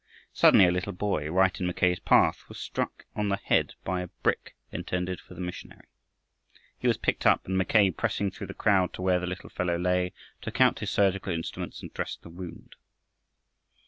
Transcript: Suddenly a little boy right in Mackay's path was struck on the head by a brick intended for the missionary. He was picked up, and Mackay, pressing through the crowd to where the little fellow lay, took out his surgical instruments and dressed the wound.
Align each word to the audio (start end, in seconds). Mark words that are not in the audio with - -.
Suddenly 0.33 0.65
a 0.65 0.71
little 0.71 0.93
boy 0.93 1.29
right 1.29 1.59
in 1.59 1.67
Mackay's 1.67 1.99
path 1.99 2.49
was 2.49 2.57
struck 2.57 3.05
on 3.15 3.29
the 3.29 3.37
head 3.37 3.75
by 3.83 4.01
a 4.01 4.07
brick 4.23 4.55
intended 4.71 5.21
for 5.21 5.35
the 5.35 5.41
missionary. 5.41 5.85
He 6.79 6.87
was 6.87 6.97
picked 6.97 7.27
up, 7.27 7.45
and 7.45 7.55
Mackay, 7.55 7.91
pressing 7.91 8.31
through 8.31 8.47
the 8.47 8.55
crowd 8.55 8.93
to 8.93 9.03
where 9.03 9.19
the 9.19 9.27
little 9.27 9.51
fellow 9.51 9.77
lay, 9.77 10.11
took 10.41 10.59
out 10.59 10.79
his 10.79 10.89
surgical 10.89 11.31
instruments 11.31 11.83
and 11.83 11.93
dressed 11.93 12.23
the 12.23 12.29
wound. 12.29 12.73